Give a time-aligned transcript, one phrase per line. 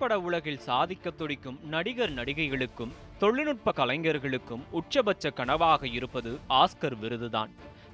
[0.00, 2.92] திரைப்பட உலகில் சாதிக்க துடிக்கும் நடிகர் நடிகைகளுக்கும்
[3.22, 6.30] தொழில்நுட்ப கலைஞர்களுக்கும் உச்சபட்ச கனவாக இருப்பது
[6.60, 7.50] ஆஸ்கர் விருதுதான்.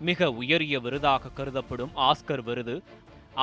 [0.09, 2.77] மிக உயரிய விருதாக கருதப்படும் ஆஸ்கர் விருது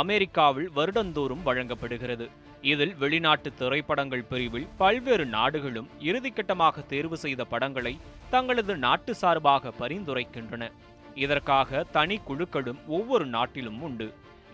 [0.03, 2.27] அமெரிக்காவில் வருடந்தோறும் வழங்கப்படுகிறது.
[2.71, 7.95] இதில் வெளிநாட்டு திரைப்படங்கள் பிரிவில் பல்வேறு நாடுகளும் இறுதிக்கட்டமாக தேர்வு செய்த படங்களை
[8.29, 10.71] தங்களது நாட்டு சார்பாக பரிந்துரைக்கின்றன.
[11.15, 14.09] இதற்காக தனி குழுக்களும் ஒவ்வொரு நாட்டிலும் உண்டு.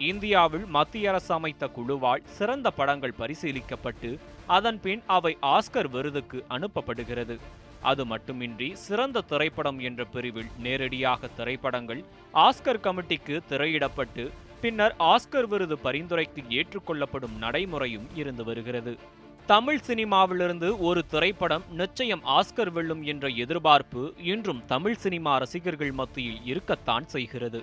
[0.07, 4.09] இந்தியாவில் மத்திய அரசு அமைத்த குழுவால் சிறந்த படங்கள் பரிசீலிக்கப்பட்டு
[4.47, 7.35] அதன் பின் அவை ஆஸ்கர் விருதுக்கு அனுப்பப்படுகிறது.
[7.81, 12.01] அது மட்டுமின்றி சிறந்த திரைப்படம் என்ற பிரிவில் நேரடியாக திரைப்படங்கள்
[12.33, 14.25] ஆஸ்கர் கமிட்டிக்கு திரையிடப்பட்டு
[14.61, 18.97] பின்னர் ஆஸ்கர் விருது பரிந்துரைக்கு ஏற்றுக்கொள்ளப்படும் நடைமுறையும் இருந்து வருகிறது.
[19.45, 27.07] தமிழ் சினிமாவிலிருந்து ஒரு திரைப்படம் நிச்சயம் ஆஸ்கர் வெல்லும் என்ற எதிர்பார்ப்பு இன்றும் தமிழ் சினிமா ரசிகர்கள் மத்தியில் இருக்கத்தான்
[27.07, 27.61] செய்கிறது.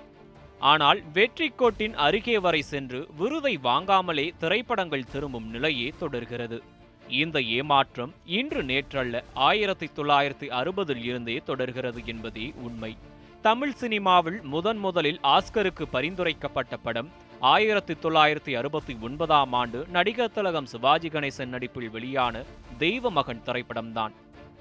[0.59, 6.61] ஆனால் வெற்றி கோட்டின் அருகே வரை சென்று விருதை வாங்காமலே திரைப்படங்கள் திரும்பும் நிலையே தொடர்கிறது.
[7.07, 12.97] இந்த ஏமாற்றம் இன்று நேற்றல்ல ஆயிரத்தி தொள்ளாயிரத்தி அறுபதில் இருந்தே தொடர்கிறது என்பதே உண்மை.
[13.41, 21.07] தமிழ் சினிமாவில் முதன் முதலில் ஆஸ்கருக்கு பரிந்துரைக்கப்பட்ட படம் ஆயிரத்தி தொள்ளாயிரத்தி அறுபத்தி ஒன்பதாம் ஆண்டு நடிகர் திலகம் சிவாஜி
[21.07, 22.43] கணேசன் நடிப்பில் வெளியான
[22.77, 24.13] தெய்வ மகன் திரைப்படம்தான்.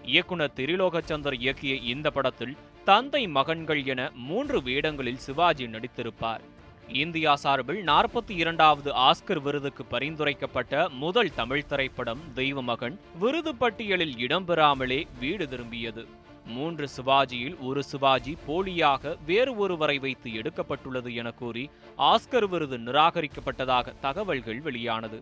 [0.04, 2.56] இயக்குனர் திரிலோகச்சந்தர் இயக்கிய இந்த படத்தில்
[2.88, 6.42] தந்தை மகன்கள் என மூன்று வேடங்களில் சிவாஜி நடித்திருப்பார்.
[6.88, 15.46] இந்தியா சார்பில் நாற்பத்தி இரண்டாவது ஆஸ்கர் விருதுக்கு பரிந்துரைக்கப்பட்ட முதல் தமிழ் திரைப்படம் தெய்வமகன் விருது பட்டியலில் இடம்பெறாமலே வீடு
[15.46, 16.04] திரும்பியது.
[16.46, 21.70] மூன்று சிவாஜியில் ஒரு சிவாஜி போலியாக வேறு ஒருவரை வைத்து எடுக்கப்பட்டுள்ளது என கூறி
[22.12, 25.20] ஆஸ்கர் விருது நிராகரிக்கப்பட்டதாக தகவல்கள் வெளியானது.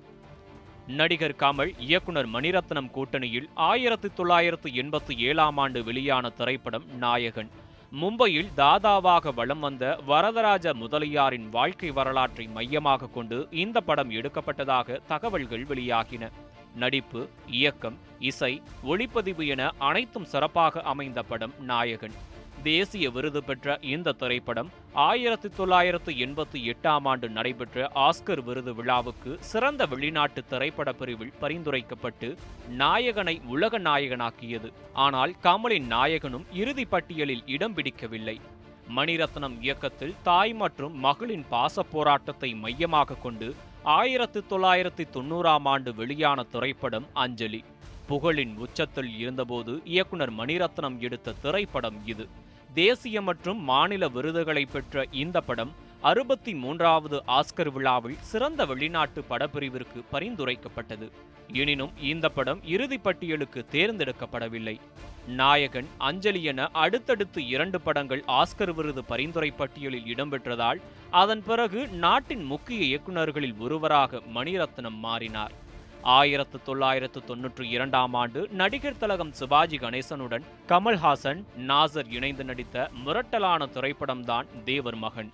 [0.86, 7.50] நடிகர் கமல் இயக்குனர் மணிரத்னம் கூட்டணியில் ஆயிரத்தி தொள்ளாயிரத்து எண்பத்தி ஏழாம் ஆண்டு வெளியான திரைப்படம் நாயகன்.
[7.92, 16.30] மும்பையில் தாதாவாக வலம் வந்த வரதராஜ முதலியாரின் வாழ்க்கை வரலாற்றை மையமாக கொண்டு இந்த படம் எடுக்கப்பட்டதாக தகவல்கள் வெளியாகின.
[16.74, 22.12] நடிப்பு இயக்கம் இசை ஒளிப்பதிவு என அனைத்தும் சிறப்பாக அமைந்த படம் நாயகன்.
[22.66, 24.68] தேசிய விருது பெற்ற இந்த திரைப்படம்
[25.06, 32.28] ஆயிரத்தி தொள்ளாயிரத்து எண்பத்தி எட்டாம் ஆண்டு நடைபெற்ற ஆஸ்கர் விருது விழாவுக்கு சிறந்த வெளிநாட்டு திரைப்பட பிரிவில் பரிந்துரைக்கப்பட்டு
[32.82, 34.70] நாயகனை உலக நாயகனாக்கியது.
[35.06, 38.36] ஆனால் கமலின் நாயகனும் இறுதி பட்டியலில் இடம் பிடிக்கவில்லை.
[38.96, 43.48] மணிரத்னம் இயக்கத்தில் தாய் மற்றும் மகளின் பாச போராட்டத்தை மையமாக கொண்டு
[43.98, 47.62] ஆயிரத்தி தொள்ளாயிரத்தி தொண்ணூறாம் ஆண்டு வெளியான திரைப்படம் அஞ்சலி.
[48.08, 52.26] புகழின் உச்சத்தில் இருந்தபோது இயக்குனர் மணிரத்னம் எடுத்த திரைப்படம் இது.
[52.74, 61.06] தேசிய மற்றும் மாநில விருதுகளை பெற்ற இந்த படம் அறுபத்தி மூன்றாவது ஆஸ்கர் விழாவில் சிறந்த வெளிநாட்டு படப்பிரிவிற்கு பரிந்துரைக்கப்பட்டது.
[61.52, 64.76] எனினும் இந்த படம் இறுதி பட்டியலுக்கு தேர்ந்தெடுக்கப்படவில்லை.
[65.26, 70.80] நாயகன் அஞ்சலி என அடுத்தடுத்து இரண்டு படங்கள் ஆஸ்கர் விருது பரிந்துரை பட்டியலில் இடம்பெற்றதால்
[71.10, 75.54] அதன் பிறகு நாட்டின் முக்கிய இயக்குநர்களில் ஒருவராக மணிரத்னம் மாறினார்.
[76.12, 84.50] ஆயிரத்து தொள்ளாயிரத்து தொன்னூற்றி இரண்டாம் ஆண்டு நடிகர் திலகம் சிவாஜி கணேசனுடன் கமல்ஹாசன் நாசர் இணைந்து நடித்த முரட்டலான திரைப்படம்தான்
[84.68, 85.30] தேவர் மகன்.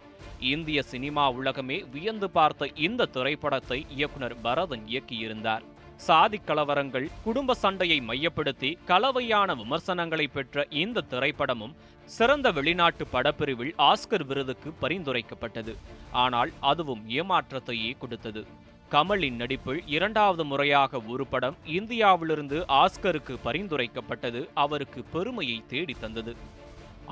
[0.53, 5.67] இந்திய சினிமா உலகமே வியந்து பார்த்த இந்த திரைப்படத்தை இயக்குனர் பரதன் இயக்கியிருந்தார்.
[6.07, 11.77] சாதி கலவரங்கள் குடும்ப சண்டையை மையப்படுத்தி கலவையான விமர்சனங்களை பெற்ற இந்த திரைப்படமும்
[12.17, 15.75] சிறந்த வெளிநாட்டு படப்பிரிவில் ஆஸ்கர் விருதுக்கு பரிந்துரைக்கப்பட்டது.
[16.25, 18.43] ஆனால் அதுவும் ஏமாற்றத்தையே கொடுத்தது.
[18.93, 26.33] கமலின் நடிப்பில் இரண்டாவது முறையாக ஒரு படம் இந்தியாவிலிருந்து ஆஸ்கருக்கு பரிந்துரைக்கப்பட்டது அவருக்கு பெருமையை தேடி தந்தது.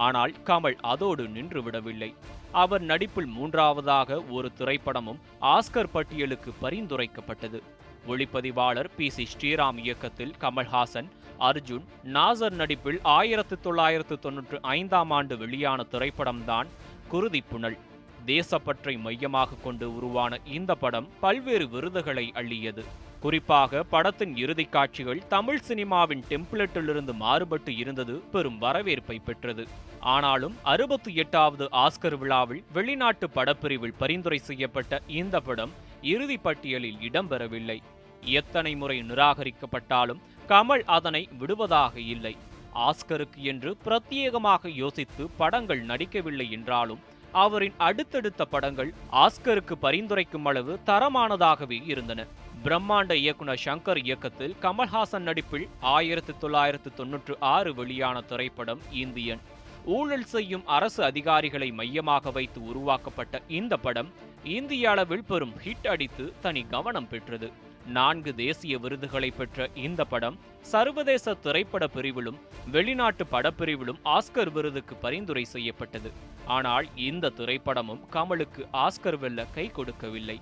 [0.06, 2.14] ஆனால் கமல் அதோடு நின்று விடவில்லை.
[2.52, 5.20] அவர் நடிப்பில் மூன்றாவதாக ஒரு திரைப்படமும்
[5.54, 7.60] ஆஸ்கர் பட்டியலுக்கு பரிந்துரைக்கப்பட்டது.
[8.08, 15.84] ஒளிப்பதிவாளர் பி சி ஸ்ரீராம் இயக்கத்தில் கமல்ஹாசன் அர்ஜுன் நாசர் நடிப்பில் ஆயிரத்து தொள்ளாயிரத்து தொன்னூற்று ஐந்தாம் ஆண்டு வெளியான
[15.92, 16.70] திரைப்படம்தான்
[17.08, 17.78] குருதி புனல்.
[18.26, 22.84] தேசப்பற்றை மையமாக கொண்டு உருவான இந்த படம் பல்வேறு விருதுகளை அள்ளியது.
[23.20, 29.68] குறிப்பாக படத்தின் இறுதிக் காட்சிகள் தமிழ் சினிமாவின் டெம்ப்ளெட்டிலிருந்து மாறுபட்டு இருந்தது பெரும் வரவேற்பை பெற்றது.
[30.00, 35.70] ஆனாலும் அறுபத்தி எட்டாவது ஆஸ்கர் விழாவில் வெளிநாட்டு படப்பிரிவில் பரிந்துரை செய்யப்பட்ட இந்த படம்
[36.02, 37.80] இறுதி பட்டியலில் இடம்பெறவில்லை.
[38.20, 42.36] எத்தனை முறை நிராகரிக்கப்பட்டாலும் கமல் அதனை விடுவதாக இல்லை.
[42.74, 46.98] ஆஸ்கருக்கு என்று பிரத்யேகமாக யோசித்து படங்கள் நடிக்கவில்லை என்றாலும்
[47.32, 52.26] அவரின் அடுத்தடுத்த படங்கள் ஆஸ்கருக்கு பரிந்துரைக்கும் அளவு தரமானதாகவே இருந்தன.
[52.64, 59.40] பிரம்மாண்ட இயக்குனர் சங்கர் இயக்கத்தில் கமல்ஹாசன் நடிப்பில் ஆயிரத்தி தொள்ளாயிரத்து தொன்னூற்று ஆறு வெளியான திரைப்படம் இந்தியன்.
[59.84, 64.12] ஊழல் செய்யும் அரசு அதிகாரிகளை மையமாக வைத்து உருவாக்கப்பட்ட இந்த படம்
[64.44, 67.52] இந்திய அளவில் பெரும் ஹிட் அடித்து தனி கவனம் பெற்றது.
[67.96, 70.36] நான்கு தேசிய விருதுகளை பெற்ற இந்த படம்
[70.72, 72.38] சர்வதேச திரைப்பட பிரிவிலும்
[72.74, 76.10] வெளிநாட்டு படப்பிரிவிலும் ஆஸ்கர் விருதுக்கு பரிந்துரை செய்யப்பட்டது.
[76.56, 80.38] ஆனால் இந்த திரைப்படமும் கமலுக்கு ஆஸ்கர் வெல்ல கை கொடுக்கவில்லை.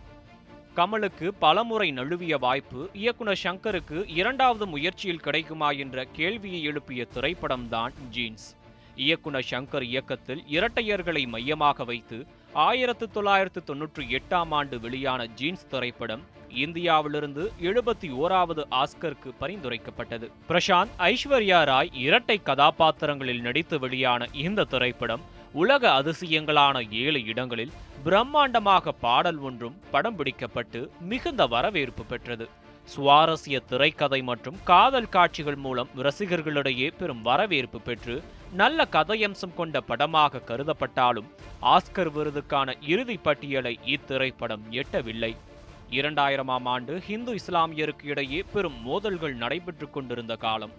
[0.77, 8.49] கமலுக்கு பலமுறை நழுவிய வாய்ப்பு இயக்குனர் ஷங்கருக்கு இரண்டாவது முயற்சியில் கிடைக்குமா என்ற கேள்வியை எழுப்பிய திரைப்படம்தான் ஜீன்ஸ்.
[9.05, 12.19] இயக்குனர் சங்கர் இயக்கத்தில் இரட்டையர்களை மையமாக வைத்து
[12.67, 20.31] ஆயிரத்து தொள்ளாயிரத்து தொன்னூற்றி எட்டாம் ஆண்டு வெளியான ஜீன்ஸ் திரைப்படம் இந்தியாவிலிருந்து எழுபத்தி ஓராவது ஆஸ்கருக்கு பரிந்துரைக்கப்பட்டது.
[20.49, 25.21] பிரசாந்த் ஐஸ்வர்யா ராய் இரட்டை கதாபாத்திரங்களில் நடித்து வெளியான இந்த திரைப்படம்
[25.53, 27.73] உலக அதிசயங்களான ஏழு இடங்களில்
[28.05, 32.49] பிரம்மாண்டமாக பாடல் ஒன்றும் படம் பிடிக்கப்பட்டு மிகுந்த வரவேற்பு பெற்றது.
[32.97, 38.23] சுவாரஸ்ய திரைக்கதை மற்றும் காதல் காட்சிகள் மூலம் ரசிகர்களிடையே பெரும் வரவேற்பு பெற்று
[38.53, 41.25] நல்ல கதையம்சம் கொண்ட படமாக கருதப்பட்டாலும்
[41.63, 45.37] ஆஸ்கர் விருதுக்கான இறுதி பட்டியலை இத்திரைப்படம் எட்டவில்லை.
[45.91, 50.71] இரண்டாயிரமாம் ஆண்டு ஹிந்து இஸ்லாமியருக்கு இடையே பெரும் மோதல்கள் நடைபெற்றுக் கொண்டிருந்த காலம்.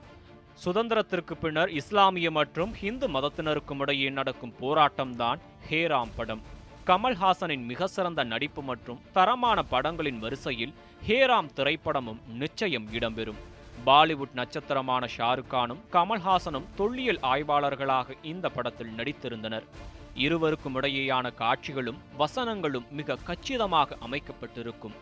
[0.66, 5.40] சுதந்திரத்திற்கு பின்னர் இஸ்லாமிய மற்றும் ஹிந்து மதத்தினருக்கும் இடையே நடக்கும் போராட்டம்தான்
[5.70, 6.42] ஹேராம் படம்.
[6.86, 10.74] கமல்ஹாசனின் மிக சிறந்த நடிப்பு மற்றும் தரமான படங்களின் வரிசையில்
[11.08, 13.40] ஹேராம் திரைப்படமும் நிச்சயம் இடம்பெறும்.
[13.86, 19.64] பாலிவுட் நட்சத்திரமான ஷாருக் கானும் கமல்ஹாசனும் தொல்லியல் ஆய்வாளர்களாக இந்த படத்தில் நடித்திருந்தனர்.
[20.14, 24.94] இருவருக்கும் இடையேயான காட்சிகளும் வசனங்களும் மிக கச்சிதமாக அமைக்கப்பட்டிருக்கும்.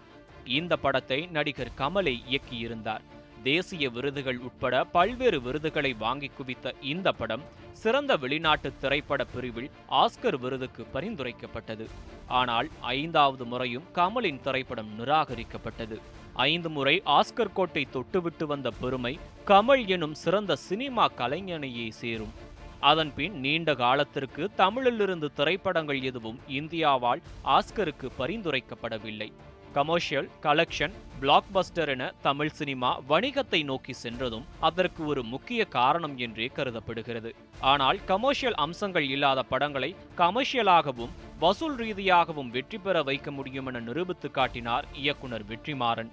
[0.46, 3.02] இந்த படத்தை நடிகர் கமலை இயக்கியிருந்தார்.
[3.44, 10.86] தேசிய விருதுகள் உட்பட பல்வேறு விருதுகளை வாங்கி குவித்த இந்த படம் சிறந்த வெளிநாட்டு திரைப்பட பிரிவில் ஆஸ்கர் விருதுக்கு
[10.94, 11.88] பரிந்துரைக்கப்பட்டது.
[12.28, 16.00] ஆனால் ஐந்தாவது முறையும் கமலின் திரைப்படம் நிராகரிக்கப்பட்டது.
[16.44, 22.34] ஐந்து முறை ஆஸ்கர் கோட்டை தொட்டுவிட்டு வந்த பெருமை கமல் எனும் சிறந்த சினிமா கலைஞனையே சேரும்.
[22.80, 27.22] அதன்பின் நீண்ட காலத்திற்கு தமிழிலிருந்து திரைப்படங்கள் எதுவும் இந்தியாவால்
[27.58, 29.32] ஆஸ்கருக்கு பரிந்துரைக்கப்படவில்லை.
[29.74, 37.32] கமர்ஷியல் கலெக்ஷன் பிளாக்பஸ்டர் என தமிழ் சினிமா வணிகத்தை நோக்கி சென்றதும் அதற்கு ஒரு முக்கிய காரணம் என்றே கருதப்படுகிறது.
[37.60, 44.86] ஆனால் கமர்ஷியல் அம்சங்கள் இல்லாத படங்களை கமர்ஷியலாகவும் வசூல் ரீதியாகவும் வெற்றி பெற வைக்க முடியும் என நிரூபித்து காட்டினார்
[44.94, 46.12] இயக்குனர் வெற்றிமாறன்.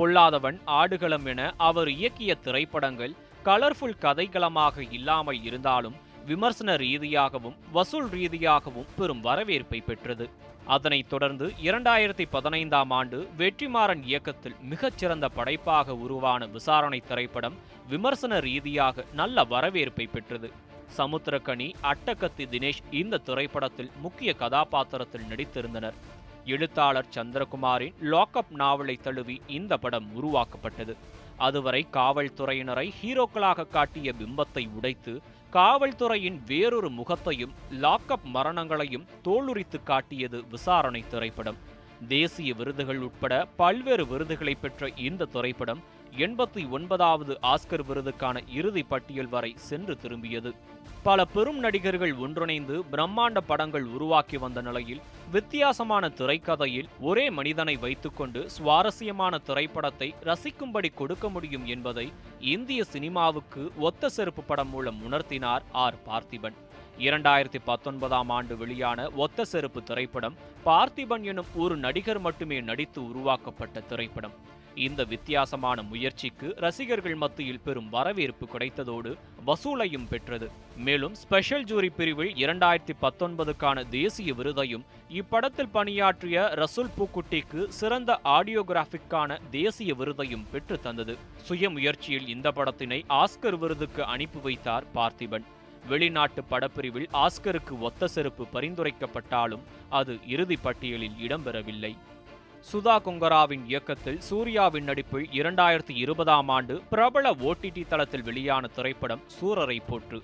[0.00, 3.14] பொல்லாதவன் ஆடுகளம் என அவர் இயக்கிய திரைப்படங்கள்
[3.44, 10.30] கலர்ஃபுல் கதைகளமாக இல்லாமல் இருந்தாலும் விமர்சன ரீதியாகவும் வசூல் ரீதியாகவும் பெரும் வரவேற்பை பெற்றது.
[10.64, 17.58] அதனைத் தொடர்ந்து இரண்டாயிரத்தி பதினைந்தாம் ஆண்டு வெற்றிமாறன் இயக்கத்தில் மிகச்சிறந்த படைப்பாக உருவான விசாரணை திரைப்படம்
[17.88, 20.50] விமர்சன ரீதியாக நல்ல வரவேற்பை பெற்றது.
[20.96, 25.98] சமுத்திரக்கனி அட்டகத்தி தினேஷ் இந்த திரைப்படத்தில் முக்கிய கதாபாத்திரத்தில் நடித்திருந்தனர்.
[26.54, 30.94] எழுத்தாளர் சந்திரகுமாரின் லாக்அப் நாவலை தழுவி இந்த படம் உருவாக்கப்பட்டது.
[31.46, 35.12] அதுவரை காவல்துறையினரை ஹீரோக்களாக காட்டிய பிம்பத்தை உடைத்து
[35.52, 41.60] காவல்துறையின் வேறொரு முகத்தையும் லாக்அப் மரணங்களையும் தோலுரித்து காட்டியது விசாரணை திரைப்படம்.
[42.08, 45.80] தேசிய விருதுகள் உட்பட பல்வேறு விருதுகளை பெற்ற இந்த திரைப்படம்
[46.18, 50.54] எண்பத்தி ஒன்பதாவது ஆஸ்கர் விருதுக்கான இறுதி பட்டியல் வரை சென்று திரும்பியது.
[51.02, 55.00] பல பெரும் நடிகர்கள் ஒன்றிணைந்து பிரம்மாண்ட படங்கள் உருவாக்கி வந்த நிலையில்
[55.32, 64.42] வித்தியாசமான திரைக்கதையில் ஒரே மனிதனை வைத்துக்கொண்டு சுவாரஸ்யமான திரைப்படத்தை ரசிக்கும்படி கொடுக்க முடியும் என்பதை இந்திய சினிமாவுக்கு ஒத்த செருப்பு
[64.42, 65.94] படம் மூலம் உணர்த்தினார் ஆர்.
[66.06, 66.54] பார்த்திபன்.
[66.98, 74.58] இரண்டாயிரத்தி பத்தொன்பதாம் ஆண்டு வெளியான ஒத்த செருப்பு திரைப்படம் பார்த்திபன் எனும் ஒரு நடிகர் மட்டுமே நடித்து உருவாக்கப்பட்ட திரைப்படம்.
[74.74, 79.16] இந்த வித்தியாசமான முயற்சிக்கு ரசிகர்கள் மத்தியில் பெரும் வரவேற்பு கிடைத்ததோடு
[79.46, 80.50] வசூலையும் பெற்றது.
[80.76, 89.94] மேலும் ஸ்பெஷல் ஜூரி பிரிவில் இரண்டாயிரத்தி பத்தொன்பதுக்கான தேசிய விருதையும் இப்படத்தில் பணியாற்றிய ரசூல் பூக்குட்டிக்கு சிறந்த ஆடியோகிராஃபிக்கான தேசிய
[89.94, 91.16] விருதையும் பெற்று தந்தது.
[91.48, 95.44] சுயமுயற்சியில் இந்த படத்தினை ஆஸ்கர் விருதுக்கு அனுப்பி வைத்தார் பார்த்திபன்.
[95.88, 101.96] வெளிநாட்டு படப்பிரிவில் ஆஸ்கருக்கு ஒத்த செருப்பு பரிந்துரைக்கப்பட்டாலும் அது இறுதி பட்டியலில் இடம்பெறவில்லை.
[102.68, 110.18] சுதா குங்கராவின் இயக்கத்தில் சூர்யாவின் நடிப்பில் இரண்டாயிரத்தி இருபதாம் ஆண்டு பிரபல ஓடிடி தளத்தில் வெளியான திரைப்படம் சூரரை போற்று.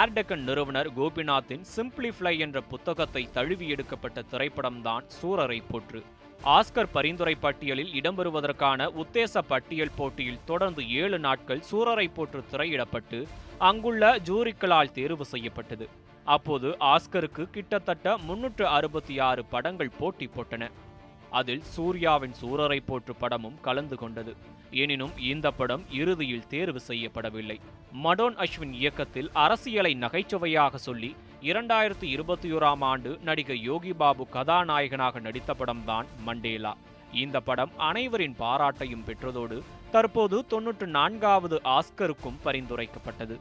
[0.00, 6.02] ஏர்டெக்கன் நிறுவனர் கோபிநாத்தின் சிம்பிளிஃப்ளை என்ற புத்தகத்தை தழுவி எடுக்கப்பட்ட திரைப்படம்தான் சூரரை போற்று.
[6.56, 13.20] ஆஸ்கர் பரிந்துரை பட்டியலில் இடம்பெறுவதற்கான உத்தேச பட்டியல் போட்டியில் தொடர்ந்து ஏழு நாட்கள் சூரரை போற்று திரையிடப்பட்டு
[13.58, 15.88] அங்குள்ள ஜூரிக்களால் தேர்வு செய்யப்பட்டது.
[16.24, 20.70] அப்போது ஆஸ்கருக்கு கிட்டத்தட்ட முன்னூற்று அறுபத்தி ஆறு படங்கள் போட்டி போட்டன.
[21.32, 24.32] அதில் சூர்யாவின் சூரரை போற்று படமும் கலந்து கொண்டது.
[24.70, 27.56] எனினும் இந்த படம் இறுதியில் தேர்வு செய்யப்படவில்லை.
[28.04, 31.10] மடோன் அஸ்வின் இயக்கத்தில் அரசியலை நகைச்சுவையாக சொல்லி
[31.42, 36.74] இரண்டாயிரத்தி இருபத்தி ஓராம் ஆண்டு நடிகை யோகி பாபு கதாநாயகனாக நடித்த படம்தான் மண்டேலா.
[37.12, 43.36] இந்த படம் அனைவரின் பாராட்டையும் பெற்றதோடு தற்போது தொன்னூற்று நான்காவது ஆஸ்கருக்கும் பரிந்துரைக்கப்பட்டது.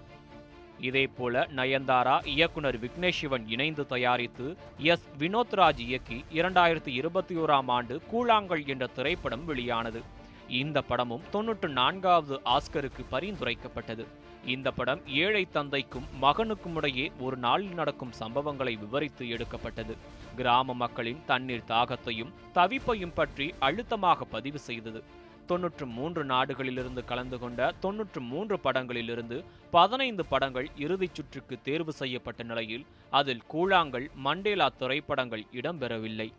[0.82, 5.06] இதேபோல நயன்தாரா இயக்குனர் விக்னேஷ் சிவன் இணைந்து தயாரித்து எஸ்.
[5.20, 10.02] வினோத்ராஜ் இயக்கி இரண்டாயிரத்தி இருபத்தி ஓராம் ஆண்டு கூழாங்கல் என்ற திரைப்படம் வெளியானது.
[10.50, 14.06] இந்த படமும் தொன்னூற்று நான்காவது ஆஸ்கருக்கு பரிந்துரைக்கப்பட்டது.
[14.46, 19.96] இந்த படம் ஏழை தந்தைக்கும் மகனுக்கும் இடையே ஒரு நாளில் நடக்கும் சம்பவங்களை விவரித்து எடுக்கப்பட்டது.
[20.36, 25.04] கிராம மக்களின் தண்ணீர் தாகத்தையும் தவிப்பையும் பற்றி அழுத்தமாக பதிவு செய்தது.
[25.48, 32.86] தொன்னூற்று மூன்று நாடுகளிலிருந்து கலந்து கொண்ட தொன்னூற்று மூன்று படங்களிலிருந்து பதினைந்து படங்கள் இறுதிச் சுற்றுக்கு தேர்வு செய்யப்பட்ட நிலையில்
[33.10, 36.34] அதில் கூழாங்கல் மண்டேலா திரைப்படங்கள் இடம்பெறவில்லை.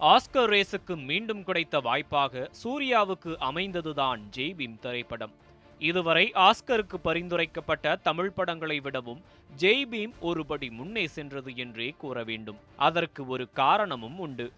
[0.00, 5.32] ஆஸ்கர் ரேஸுக்கு மீண்டும் கிடைத்த வாய்ப்பாக சூர்யாவுக்கு அமைந்ததுதான் ஜெய் பீம் திரைப்படம்.
[5.78, 9.22] இதுவரை ஆஸ்கருக்கு பரிந்துரைக்கப்பட்ட தமிழ் படங்களை விடவும்
[9.58, 12.56] ஜெய் பீம் ஒருபடி முன்னே சென்றது என்றே கூற வேண்டும்.
[12.76, 14.52] அதற்கு ஒரு காரணமும் உண்டு.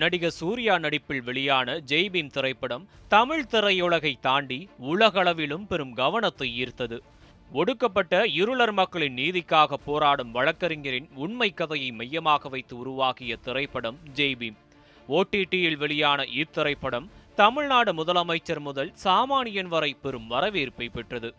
[0.00, 4.58] நடிகர் சூர்யா நடிப்பில் வெளியான ஜெய்பீம் திரைப்படம் தமிழ் திரையுலகை தாண்டி
[4.90, 6.98] உலகளவிலும் பெரும் கவனத்தை ஈர்த்தது.
[7.52, 14.58] ஒடுக்கப்பட்ட இருளர் மக்களின் நீதிக்காக போராடும் வழக்கறிஞரின் உண்மை கதையை மையமாக வைத்து உருவாக்கிய திரைப்படம் ஜெய்பீம்
[15.08, 21.30] ஓடிடியில் வெளியான இத்திரைப்படம் தமிழ்நாடு முதலமைச்சர் முதல் சாமானியன் வரை பெரும் வரவேற்பை பெற்றது.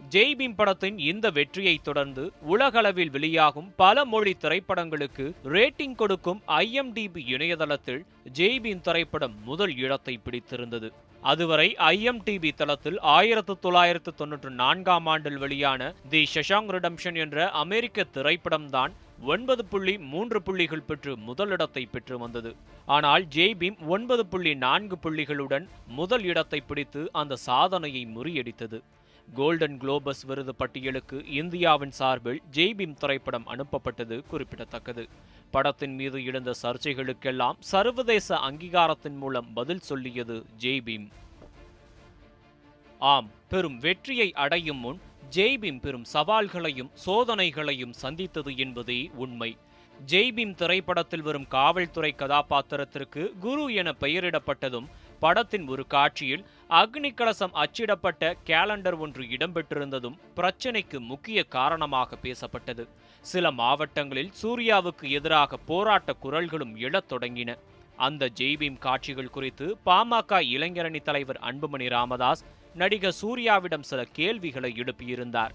[0.00, 5.24] ஜெய்பீம் படத்தின் இந்த வெற்றியை தொடர்ந்து உலகளவில் வெளியாகும் பல மொழி திரைப்படங்களுக்கு
[5.54, 8.02] ரேட்டிங் கொடுக்கும் ஐஎம்டிபி இணையதளத்தில்
[8.38, 10.90] ஜெய்பீம் திரைப்படம் முதல் இடத்தை பிடித்திருந்தது.
[11.22, 18.92] அதுவரை ஐஎம்டிபி தளத்தில் ஆயிரத்து தொள்ளாயிரத்து தொன்னூற்று நான்காம் ஆண்டில் வெளியான தி ஷஷாங் ரிடம்ஷன் என்ற அமெரிக்க திரைப்படம்தான்
[19.32, 22.50] ஒன்பது புள்ளி மூன்று புள்ளிகள் பெற்று முதலிடத்தை பெற்று வந்தது.
[22.96, 25.66] ஆனால் ஜெய்பீம் ஒன்பது புள்ளி நான்கு புள்ளிகளுடன்
[26.00, 28.80] முதல் இடத்தை பிடித்து அந்த சாதனையை முறியடித்தது.
[29.34, 35.08] கோல்டன் குளோபஸ் விருது பட்டியலுக்கு இந்தியாவின் சார்பில் ஜெய்பீம் திரைப்படம் அனுப்பப்பட்டது குறிப்பிடத்தக்கது.
[35.50, 41.08] படத்தின் மீது எழுந்த சர்ச்சைகளுக்கெல்லாம் சர்வதேச அங்கீகாரத்தின் மூலம் பதில் சொல்லியது ஜெய்பீம்
[42.98, 49.56] ஆம் பெரும் வெற்றியை அடையும் முன் ஜெய்பீம் பெரும் சவால்களையும் சோதனைகளையும் சந்தித்தது என்பதே உண்மை.
[50.06, 54.86] ஜெய்பீம் திரைப்படத்தில் வரும் காவல்துறை கதாபாத்திரத்திற்கு குரு என பெயரிடப்பட்டதும்
[55.20, 62.88] படத்தின் ஒரு காட்சியில் அக்னி கலசம் அச்சிடப்பட்ட கேலண்டர் ஒன்று இடம்பெற்றிருந்ததும் பிரச்சினைக்கு முக்கிய காரணமாக பேசப்பட்டது.
[63.20, 67.58] சில மாவட்டங்களில் சூர்யாவுக்கு எதிராக போராட்ட குரல்களும் எழத் தொடங்கின.
[67.96, 72.44] அந்த ஜெய்பீம் காட்சிகள் குறித்து பாமக இளைஞரணி தலைவர் அன்புமணி ராமதாஸ்
[72.74, 75.50] நடிகர் சூர்யாவிடம் சில கேள்விகளை எழுப்பியிருந்தார்.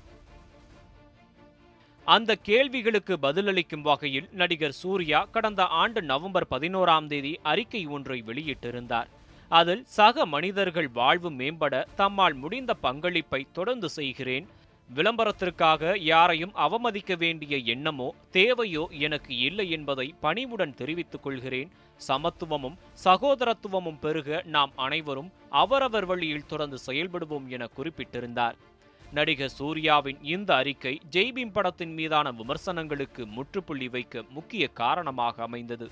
[2.06, 9.10] அந்த கேள்விகளுக்கு பதிலளிக்கும் வகையில் நடிகர் சூர்யா கடந்த ஆண்டு நவம்பர் பதினோராம் தேதி அறிக்கை ஒன்றை வெளியிட்டிருந்தார்.
[9.58, 14.46] அதில் சக மனிதர்கள் வாழ்வு மேம்பட தம்மால் முடிந்த பங்களிப்பை தொடர்ந்து செய்கிறேன்.
[14.90, 21.70] விளம்பரத்திற்காக யாரையும் அவமதிக்க வேண்டிய எண்ணமோ தேவையோ எனக்கு இல்லை என்பதை பணிவுடன் தெரிவித்துக் கொள்கிறேன்.
[22.08, 28.56] சமத்துவமும் சகோதரத்துவமும் பெருக நாம் அனைவரும் அவரவர் வழியில் தொடர்ந்து செயல்படுவோம் என குறிப்பிட்டிருந்தார்.
[29.14, 35.90] நடிகர் சூர்யாவின் இந்த அறிக்கை ஜெய்பீம் படத்தின் மீதான விமர்சனங்களுக்கு முற்றுப்புள்ளி வைக்க முக்கிய காரணமாக அமைந்தது.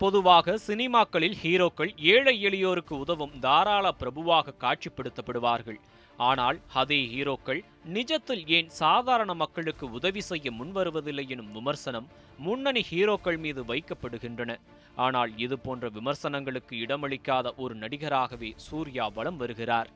[0.00, 5.78] பொதுவாக சினிமாக்களில் ஹீரோக்கள் ஏழை எளியோருக்கு உதவும் தாராள பிரபுவாக காட்சிப்படுத்தப்படுவார்கள்.
[6.28, 7.60] ஆனால் அதே ஹீரோக்கள்
[7.96, 12.06] நிஜத்தில் ஏன் சாதாரண மக்களுக்கு உதவி செய்ய முன்வருவதில்லை எனும் விமர்சனம்
[12.38, 14.54] முன்னணி ஹீரோக்கள் மீது வைக்கப்படுகின்றன.
[15.06, 19.90] ஆனால் இது போன்ற விமர்சனங்களுக்கு இடமளிக்காத ஒரு நடிகராகவே சூர்யா வலம் வருகிறார்.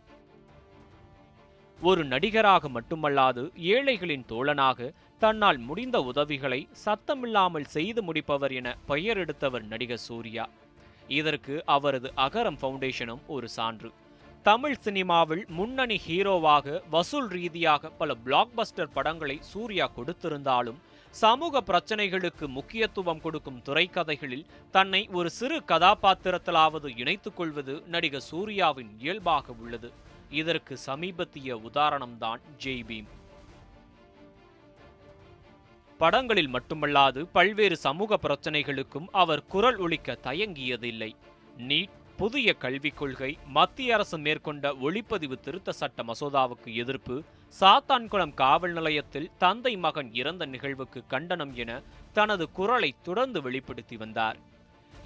[1.78, 3.42] ஒரு நடிகராக மட்டுமல்லாது
[3.74, 4.90] ஏழைகளின் தோழனாக
[5.22, 10.44] தன்னால் முடிந்த உதவிகளை சத்தமில்லாமல் செய்து முடிப்பவர் என பெயர் எடுத்தவர் நடிகர் சூர்யா.
[11.18, 13.90] இதற்கு அவரது அகரம் ஃபவுண்டேஷனும் ஒரு சான்று.
[14.42, 23.62] தமிழ் சினிமாவில் முன்னணி ஹீரோவாக வசூல் ரீதியாக பல பிளாக்பஸ்டர் படங்களை சூர்யா கொடுத்திருந்தாலும் சமூக பிரச்சனைகளுக்கு முக்கியத்துவம் கொடுக்கும்
[23.64, 29.90] துறைக்கதைகளில் தன்னை ஒரு சிறு கதாபாத்திரத்திலாவது இணைத்துக் கொள்வது நடிகர் சூர்யாவின் இயல்பாக உள்ளது.
[30.30, 33.10] இதற்கு சமீபத்திய உதாரணம்தான் ஜெய்பீம்.
[36.02, 41.08] படங்களில் மட்டுமல்லாது பல்வேறு சமூக பிரச்சனைகளுக்கும் அவர் குரல் ஒழிக்க தயங்கியதில்லை.
[41.68, 47.16] நீட் புதிய கல்விக் கொள்கை மத்திய அரசு மேற்கொண்ட ஒளிப்பதிவு திருத்த சட்ட மசோதாவுக்கு எதிர்ப்பு
[47.60, 51.80] சாத்தான்குளம் காவல் நிலையத்தில் தந்தை மகன் இறந்த நிகழ்வுக்கு கண்டனம் என
[52.18, 54.40] தனது குரலை தொடர்ந்து வெளிப்படுத்தி வந்தார்.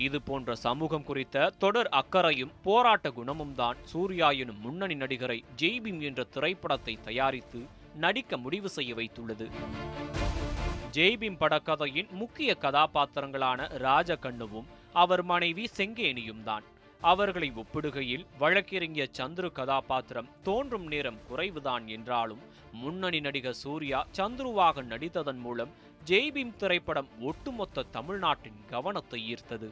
[0.07, 6.25] இது போன்ற சமூகம் குறித்த தொடர் அக்கறையும் போராட்ட குணமும் தான் சூர்யா எனும் முன்னணி நடிகரை ஜெய்பீம் என்ற
[6.37, 7.63] திரைப்படத்தை தயாரித்து
[8.05, 9.47] நடிக்க முடிவு செய்ய வைத்துள்ளது.
[10.97, 16.65] ஜெய்பீம் படக்கதையின் முக்கிய கதாபாத்திரங்களான ராஜகண்ணுவும் அவர் மனைவி செங்கேனியும் தான்.
[17.03, 25.75] அவர்களை ஒப்பிடுகையில் வழக்கறிஞர் சந்துரு கதாபாத்திரம் தோன்றும் நேரம் குறைவுதான் என்றாலும் முன்னணி நடிகர் சூர்யா சந்துருவாக நடித்ததன் மூலம்
[26.07, 29.71] ஜெய்பீம் திரைப்படம் ஒட்டுமொத்த தமிழ்நாட்டின் கவனத்தை ஈர்த்தது.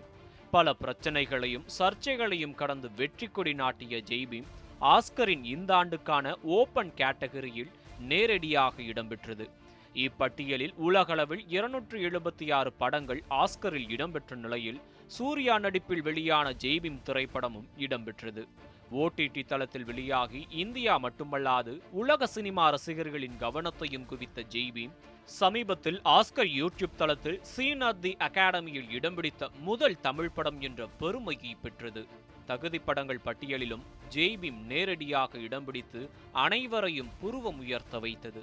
[0.50, 4.49] பல பிரச்சனைகளையும் சர்ச்சைகளையும் கடந்து வெற்றி கொடி நாட்டிய ஜெய்பீம்
[4.95, 7.75] ஆஸ்கரின் இந்த ஆண்டுக்கான ஓபன் கேட்டகரியில்
[8.12, 9.47] நேரடியாக இடம்பெற்றது
[9.94, 18.44] இப்பட்டியலில் உலகளவில் இருநூற்று எழுபத்தி ஆறு படங்கள் ஆஸ்கரில் இடம்பெற்ற நிலையில் சூர்யா நடிப்பில் வெளியான ஜெய்பீம் திரைப்படமும் இடம்பெற்றது.
[18.90, 27.38] ஓடிடி தளத்தில் வெளியாகி இந்தியா மட்டுமல்லாது உலக சினிமா ரசிகர்களின் கவனத்தையும் குவித்த ஜெய்பீம் சமீபத்தில் ஆஸ்கர் யூடியூப் தளத்தில்
[27.42, 32.06] சீன் அட் தி அகாடமியில் இடம் பிடித்த முதல் தமிழ் படம் என்ற பெருமையை பெற்றது.
[32.46, 33.84] தகுதி படங்கள் பட்டியலிலும்
[34.14, 38.42] ஜெய்பீம் நேரடியாக இடம் பிடித்து அனைவரையும் புருவம் உயர்த்த வைத்தது.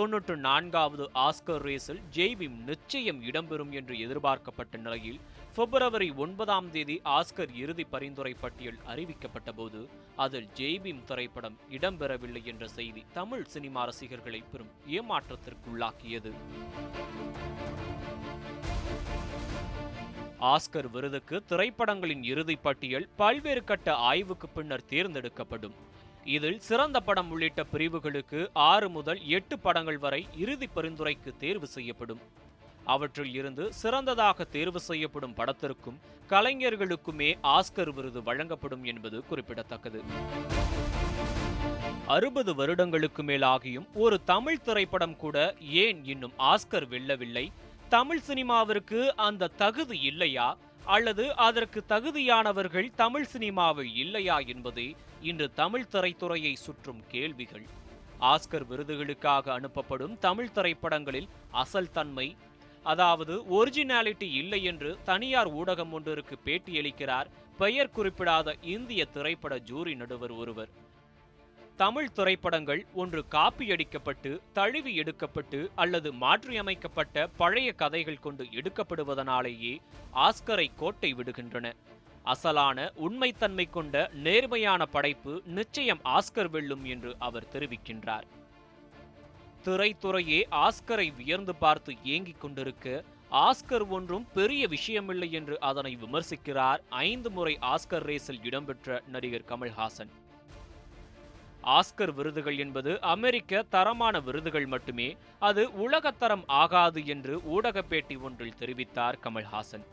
[0.00, 5.18] தொன்னூற்று நான்காவது ஆஸ்கர் ரேஸில் ஜெய்பீம் நிச்சயம் இடம்பெறும் என்று எதிர்பார்க்கப்பட்ட நிலையில்
[5.56, 9.80] பிப்ரவரி ஒன்பதாம் தேதி ஆஸ்கர் இறுதி பரிந்துரை பட்டியல் அறிவிக்கப்பட்ட போது
[10.16, 16.32] அதில் ஜெய்பீம் திரைப்படம் இடம்பெறவில்லை என்ற செய்தி தமிழ் சினிமா ரசிகர்களை பெரும் ஏமாற்றத்திற்குள்ளாக்கியது.
[20.54, 25.78] ஆஸ்கர் விருதுக்கு திரைப்படங்களின் இறுதி பட்டியல் பல்வேறு கட்ட ஆய்வுக்கு பின்னர் தேர்ந்தெடுக்கப்படும்.
[26.36, 32.20] இதில் சிறந்த படம் உள்ளிட்ட பிரிவுகளுக்கு ஆறு முதல் எட்டு படங்கள் வரை இறுதி பரிந்துரைக்கு தேர்வு செய்யப்படும்.
[32.84, 35.98] அவற்றில் இருந்து சிறந்ததாக தேர்வு செய்யப்படும் படத்திற்கும்
[36.30, 40.00] கலைஞர்களுக்குமே ஆஸ்கர் விருது வழங்கப்படும் என்பது குறிப்பிடத்தக்கது.
[42.16, 45.36] அறுபது வருடங்களுக்கு மேலாகியும் ஒரு தமிழ் திரைப்படம் கூட
[45.84, 47.46] ஏன் இன்னும் ஆஸ்கர் வெல்லவில்லை?
[47.88, 50.48] தமிழ் சினிமாவிற்கு அந்த தகுதி இல்லையா?
[50.96, 54.88] அல்லது அதற்கு தகுதியானவர்கள் தமிழ் சினிமாவில் இல்லையா என்பதே
[55.20, 57.66] இன்று தமிழ் திரைத்துறையை சுற்றும் கேள்விகள்.
[58.20, 62.36] ஆஸ்கர் விருதுகளுக்காக அனுப்பப்படும் தமிழ் திரைப்படங்களில் அசல் தன்மை
[62.82, 70.68] அதாவது ஒரிஜினாலிட்டி இல்லை என்று தனியார் ஊடகம் ஒன்றிற்கு பேட்டியளிக்கிறார் பெயர் குறிப்பிடாத இந்திய திரைப்பட ஜூரி நடுவர் ஒருவர்.
[71.76, 79.78] தமிழ் திரைப்படங்கள் ஒன்று காப்பியடிக்கப்பட்டு தழுவி எடுக்கப்பட்டு அல்லது மாற்றியமைக்கப்பட்ட பழைய கதைகள் கொண்டு எடுக்கப்படுவதனாலேயே
[80.14, 81.74] ஆஸ்கரை கோட்டை விடுகின்றன.
[82.32, 88.26] அசலான உண்மைத்தன்மை கொண்ட நேர்மையான படைப்பு நிச்சயம் ஆஸ்கர் வெல்லும் என்று அவர் தெரிவிக்கின்றார்.
[89.64, 93.04] திரைத்துறையே ஆஸ்கரை வியர்ந்து பார்த்து ஏங்கிக் கொண்டிருக்க
[93.46, 100.10] ஆஸ்கர் ஒன்றும் பெரிய விஷயமில்லை என்று அதனை விமர்சிக்கிறார் ஐந்து முறை ஆஸ்கர் ரேஸில் இடம்பெற்ற நடிகர் கமல்ஹாசன்.
[101.78, 105.08] ஆஸ்கர் விருதுகள் என்பது அமெரிக்க தரமான விருதுகள் மட்டுமே
[105.48, 109.84] அது உலகத்தரம் ஆகாது என்று ஊடக பேட்டி ஒன்றில் தெரிவித்தார் கமல்ஹாசன்.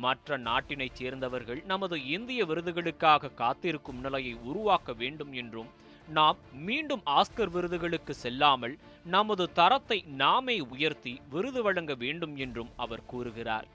[0.00, 5.70] மற்ற நாட்டினைச் சேர்ந்தவர்கள் நமது இந்திய விருதுகளுக்காக காத்திருக்கும் நிலையை உருவாக்க வேண்டும் என்றும்
[6.08, 8.74] நாம் மீண்டும் ஆஸ்கர் விருதுகளுக்கு செல்லாமல்
[9.06, 13.66] நமது தரத்தை நாமே உயர்த்தி விருது வழங்க வேண்டும் என்றும் அவர் கூறுகிறார்.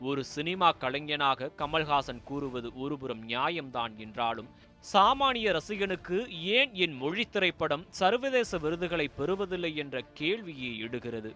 [0.00, 4.48] ஒரு சினிமா கலைஞனாக கமல்ஹாசன் கூறுவது ஒருபுறம் நியாயம்தான் என்றாலும்
[4.84, 6.18] சாமானிய ரசிகனுக்கு
[6.56, 11.32] ஏன் என் மொழி திரைப்படம் சர்வதேச விருதுகளை பெறுவதில்லை என்ற கேள்வியை எடுகிறது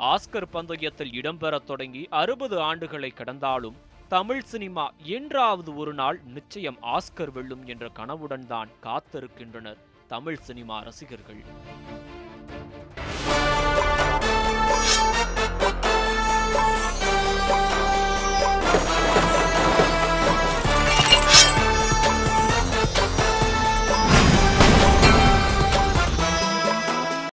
[0.00, 3.76] ஆஸ்கர் பந்தயத்தில் இடம்பெறத் தொடங்கி அறுபது ஆண்டுகளை கடந்தாலும்
[4.08, 9.76] தமிழ் சினிமா என்றாவது ஒரு நாள் நிச்சயம் ஆஸ்கர் வெல்லும் என்ற கனவுடன் தான் காத்திருக்கின்றனர்
[10.08, 11.42] தமிழ் சினிமா ரசிகர்கள்.